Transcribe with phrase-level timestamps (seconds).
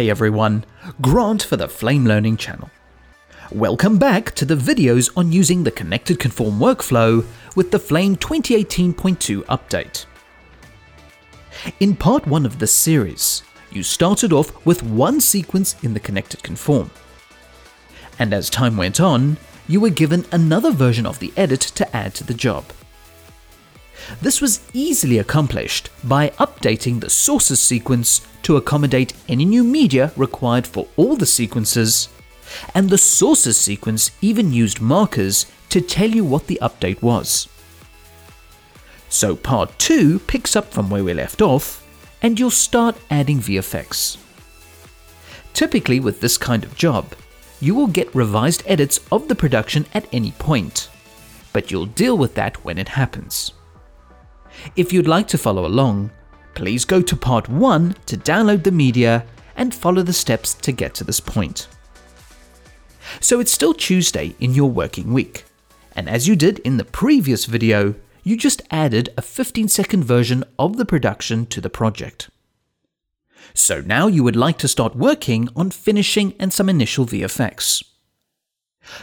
[0.00, 0.64] Hey everyone,
[1.02, 2.70] Grant for the Flame Learning channel.
[3.52, 9.44] Welcome back to the videos on using the Connected Conform workflow with the Flame 2018.2
[9.44, 10.06] update.
[11.80, 16.42] In part 1 of this series, you started off with one sequence in the Connected
[16.42, 16.90] Conform.
[18.18, 19.36] And as time went on,
[19.68, 22.64] you were given another version of the edit to add to the job.
[24.20, 30.66] This was easily accomplished by updating the sources sequence to accommodate any new media required
[30.66, 32.08] for all the sequences,
[32.74, 37.48] and the sources sequence even used markers to tell you what the update was.
[39.08, 41.86] So part 2 picks up from where we left off,
[42.22, 44.18] and you'll start adding VFX.
[45.52, 47.14] Typically with this kind of job,
[47.60, 50.88] you will get revised edits of the production at any point,
[51.52, 53.52] but you'll deal with that when it happens.
[54.76, 56.10] If you'd like to follow along,
[56.54, 59.24] please go to part 1 to download the media
[59.56, 61.68] and follow the steps to get to this point.
[63.20, 65.44] So it's still Tuesday in your working week,
[65.96, 70.44] and as you did in the previous video, you just added a 15 second version
[70.58, 72.30] of the production to the project.
[73.54, 77.82] So now you would like to start working on finishing and some initial VFX.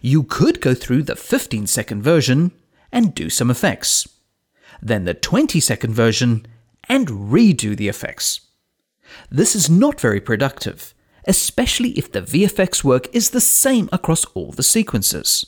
[0.00, 2.52] You could go through the 15 second version
[2.92, 4.06] and do some effects
[4.84, 6.46] then the 20 second version,
[6.88, 8.42] and redo the effects.
[9.30, 10.94] This is not very productive,
[11.26, 15.46] especially if the VFX work is the same across all the sequences.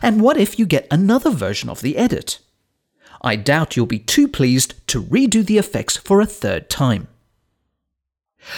[0.00, 2.38] And what if you get another version of the edit?
[3.20, 7.08] I doubt you'll be too pleased to redo the effects for a third time.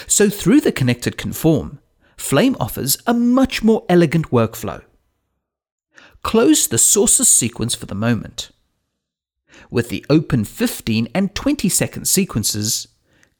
[0.07, 1.81] So through the connected conform,
[2.17, 4.83] Flame offers a much more elegant workflow.
[6.23, 8.51] Close the sources sequence for the moment
[9.71, 12.89] with the open 15 and 20 second sequences,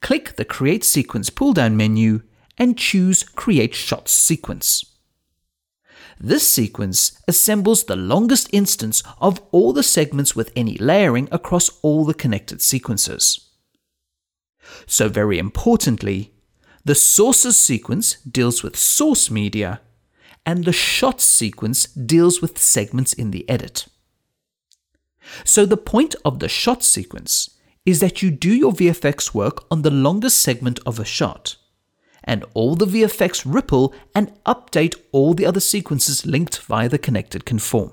[0.01, 2.21] click the Create Sequence pull down menu
[2.57, 4.85] and choose Create Shots Sequence.
[6.19, 12.05] This sequence assembles the longest instance of all the segments with any layering across all
[12.05, 13.49] the connected sequences.
[14.85, 16.33] So, very importantly,
[16.85, 19.81] the sources sequence deals with source media,
[20.45, 23.87] and the shots sequence deals with segments in the edit.
[25.43, 27.49] So the point of the shot sequence
[27.85, 31.57] is that you do your VFX work on the longest segment of a shot,
[32.23, 37.45] and all the VFX ripple and update all the other sequences linked via the connected
[37.45, 37.91] conform.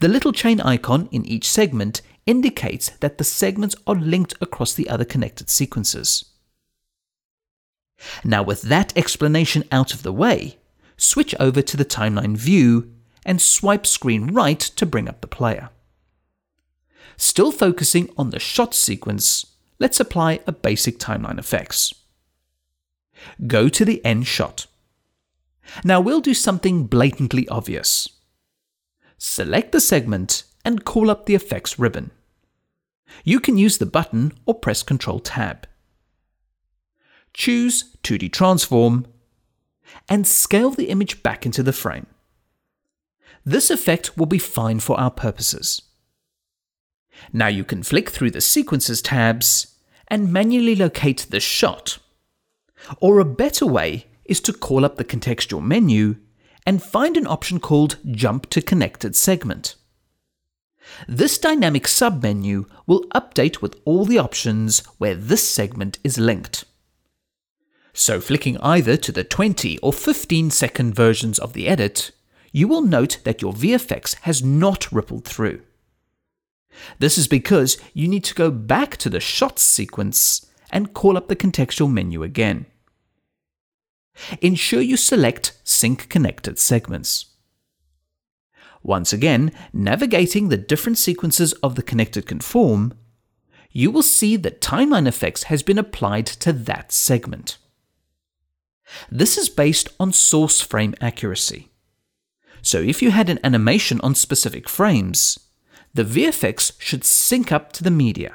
[0.00, 4.88] The little chain icon in each segment indicates that the segments are linked across the
[4.88, 6.24] other connected sequences.
[8.24, 10.58] Now, with that explanation out of the way,
[10.96, 12.92] switch over to the timeline view
[13.24, 15.70] and swipe screen right to bring up the player.
[17.16, 19.46] Still focusing on the shot sequence,
[19.78, 21.92] let's apply a basic timeline effects.
[23.46, 24.66] Go to the end shot.
[25.84, 28.08] Now we'll do something blatantly obvious.
[29.18, 32.10] Select the segment and call up the effects ribbon.
[33.24, 35.66] You can use the button or press Ctrl Tab.
[37.34, 39.06] Choose 2D Transform
[40.08, 42.06] and scale the image back into the frame.
[43.44, 45.82] This effect will be fine for our purposes.
[47.32, 49.76] Now you can flick through the Sequences tabs
[50.08, 51.98] and manually locate the shot.
[53.00, 56.16] Or a better way is to call up the contextual menu
[56.66, 59.76] and find an option called Jump to Connected Segment.
[61.06, 66.64] This dynamic submenu will update with all the options where this segment is linked.
[67.92, 72.12] So, flicking either to the 20 or 15 second versions of the edit,
[72.52, 75.62] you will note that your VFX has not rippled through.
[76.98, 81.28] This is because you need to go back to the shots sequence and call up
[81.28, 82.66] the contextual menu again.
[84.40, 87.26] Ensure you select Sync Connected Segments.
[88.82, 92.94] Once again, navigating the different sequences of the connected conform,
[93.70, 97.58] you will see that timeline effects has been applied to that segment.
[99.10, 101.69] This is based on source frame accuracy.
[102.62, 105.38] So if you had an animation on specific frames,
[105.94, 108.34] the VFX should sync up to the media.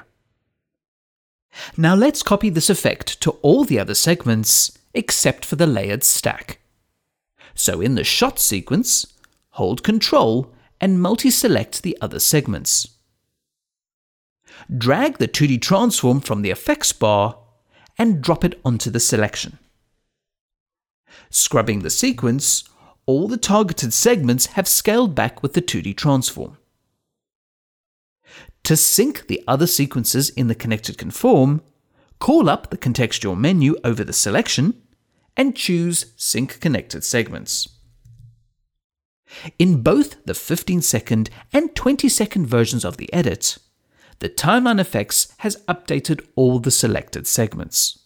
[1.78, 6.60] Now let's copy this effect to all the other segments except for the layered stack.
[7.54, 9.14] So in the shot sequence,
[9.52, 10.50] hold Ctrl
[10.82, 12.90] and multi-select the other segments.
[14.76, 17.38] Drag the 2D transform from the effects bar
[17.98, 19.58] and drop it onto the selection.
[21.30, 22.64] Scrubbing the sequence,
[23.06, 26.58] all the targeted segments have scaled back with the 2D transform.
[28.64, 31.62] To sync the other sequences in the connected conform,
[32.20, 34.82] call up the contextual menu over the selection,
[35.38, 37.68] and choose Sync Connected Segments.
[39.60, 43.58] In both the 15 second and 20 second versions of the edit,
[44.20, 48.00] the Timeline Effects has updated all the selected segments.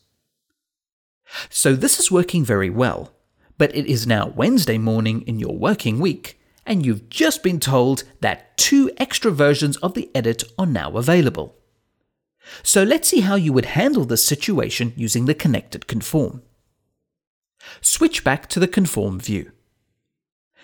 [1.49, 3.11] So this is working very well,
[3.59, 8.05] but it is now Wednesday morning in your working week, and you've just been told
[8.21, 11.55] that two extra versions of the edit are now available.
[12.63, 16.41] So let's see how you would handle this situation using the connected conform.
[17.81, 19.51] Switch back to the conform view.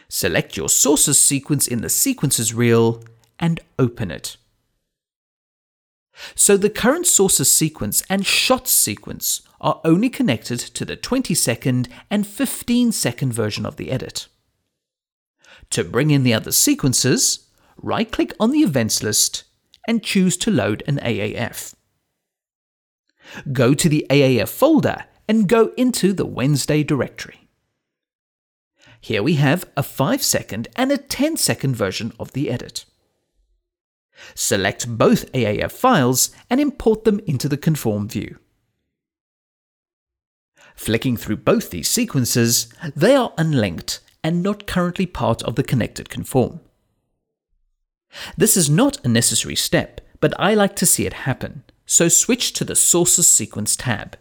[0.07, 3.03] Select your sources sequence in the sequences reel
[3.37, 4.37] and open it.
[6.33, 11.89] So the current sources sequence and shots sequence are only connected to the 20 second
[12.09, 14.27] and 15 second version of the edit.
[15.71, 17.47] To bring in the other sequences,
[17.77, 19.43] right click on the events list
[19.87, 21.73] and choose to load an AAF.
[23.51, 27.47] Go to the AAF folder and go into the Wednesday directory.
[29.01, 32.85] Here we have a 5 second and a 10 second version of the edit.
[34.33, 38.39] Select both AAF files and import them into the conform view.
[40.75, 46.09] Flicking through both these sequences, they are unlinked and not currently part of the connected
[46.09, 46.59] conform.
[48.37, 52.53] This is not a necessary step, but I like to see it happen, so switch
[52.53, 54.17] to the Sources Sequence tab.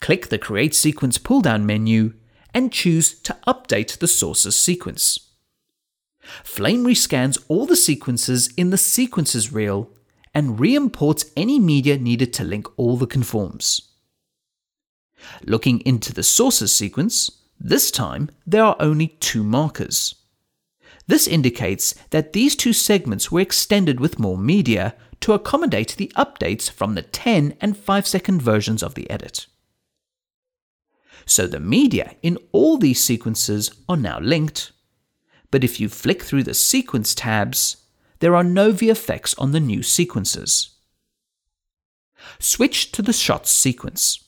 [0.00, 2.14] Click the Create Sequence pull-down menu
[2.52, 5.30] and choose to update the sources sequence.
[6.42, 9.90] Flame rescans all the sequences in the Sequences reel
[10.32, 13.93] and re-imports any media needed to link all the conforms.
[15.44, 17.30] Looking into the sources sequence,
[17.60, 20.14] this time there are only two markers.
[21.06, 26.70] This indicates that these two segments were extended with more media to accommodate the updates
[26.70, 29.46] from the 10 and 5 second versions of the edit.
[31.26, 34.72] So the media in all these sequences are now linked,
[35.50, 37.76] but if you flick through the sequence tabs,
[38.20, 40.70] there are no VFX on the new sequences.
[42.38, 44.23] Switch to the shots sequence.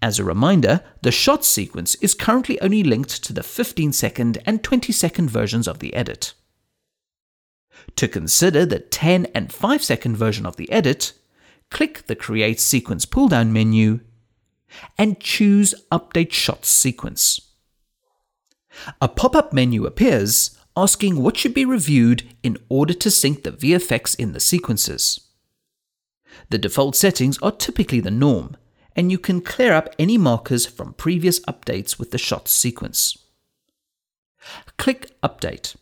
[0.00, 4.62] As a reminder, the shot sequence is currently only linked to the 15 second and
[4.62, 6.34] 20 second versions of the edit.
[7.96, 11.12] To consider the 10 and 5 second version of the edit,
[11.70, 14.00] click the Create Sequence pull down menu
[14.96, 17.40] and choose Update Shot Sequence.
[19.00, 23.50] A pop up menu appears asking what should be reviewed in order to sync the
[23.50, 25.28] VFX in the sequences.
[26.50, 28.56] The default settings are typically the norm,
[28.98, 33.16] and you can clear up any markers from previous updates with the shots sequence.
[34.76, 35.76] Click Update.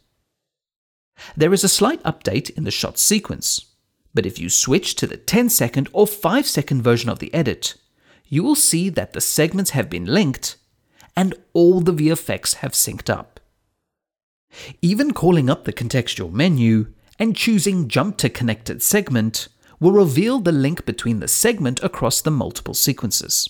[1.35, 3.73] There is a slight update in the shot sequence,
[4.13, 7.77] but if you switch to the 10 second or 5 second version of the edit,
[8.29, 10.59] you will see that the segments have been linked
[11.17, 13.41] and all the VFX have synced up.
[14.83, 19.49] Even calling up the contextual menu and choosing Jump to Connected Segment
[19.81, 23.49] will reveal the link between the segment across the multiple sequences.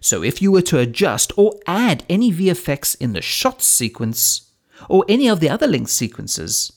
[0.00, 4.52] So if you were to adjust or add any VFX in the shot sequence,
[4.88, 6.72] or any of the other linked sequences,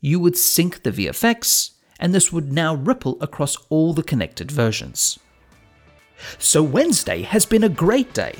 [0.00, 5.18] you would sync the VFX, and this would now ripple across all the connected versions.
[6.38, 8.34] So Wednesday has been a great day,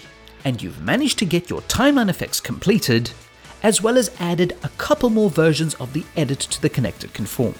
[0.45, 3.11] and you've managed to get your timeline effects completed,
[3.63, 7.55] as well as added a couple more versions of the edit to the connected conform.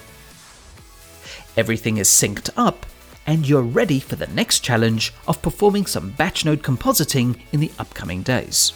[1.55, 2.85] Everything is synced up,
[3.25, 7.71] and you're ready for the next challenge of performing some batch node compositing in the
[7.77, 8.73] upcoming days.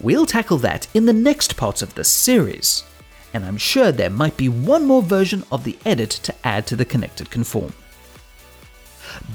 [0.00, 2.84] We'll tackle that in the next parts of this series,
[3.32, 6.76] and I'm sure there might be one more version of the edit to add to
[6.76, 7.72] the connected conform.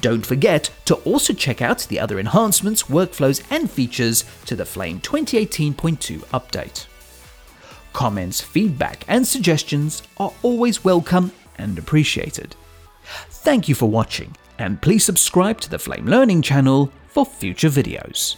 [0.02, 5.00] Don't forget to also check out the other enhancements, workflows, and features to the Flame
[5.02, 6.86] 2018.2 update.
[7.94, 12.56] Comments, feedback, and suggestions are always welcome and appreciated.
[13.30, 18.36] Thank you for watching, and please subscribe to the Flame Learning channel for future videos.